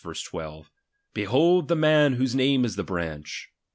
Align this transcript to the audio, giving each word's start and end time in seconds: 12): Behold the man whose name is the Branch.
12): 0.03 0.71
Behold 1.13 1.67
the 1.67 1.75
man 1.75 2.13
whose 2.13 2.33
name 2.33 2.65
is 2.65 2.75
the 2.75 2.83
Branch. 2.83 3.47